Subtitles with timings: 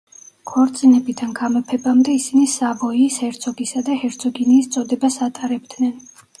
[0.51, 5.97] ქორწინებიდან გამეფებამდე ისინი სავოიის ჰერცოგისა და ჰერცოგინიის წოდებას ატარებდნენ.